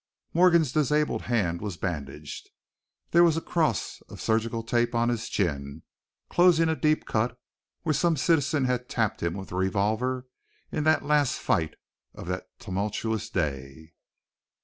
Morgan's 0.33 0.71
disabled 0.71 1.21
hand 1.29 1.61
was 1.61 1.77
bandaged; 1.77 2.49
there 3.11 3.23
was 3.23 3.37
a 3.37 3.39
cross 3.39 4.01
of 4.09 4.19
surgical 4.19 4.63
tape 4.63 4.95
on 4.95 5.09
his 5.09 5.29
chin, 5.29 5.83
closing 6.27 6.69
a 6.69 6.75
deep 6.75 7.05
cut 7.05 7.39
where 7.83 7.93
some 7.93 8.17
citizen 8.17 8.65
had 8.65 8.89
tapped 8.89 9.21
him 9.21 9.35
with 9.35 9.51
a 9.51 9.55
revolver 9.55 10.25
in 10.71 10.85
the 10.85 10.97
last 11.03 11.37
fight 11.37 11.75
of 12.15 12.25
that 12.29 12.47
tumultuous 12.57 13.29
day. 13.29 13.93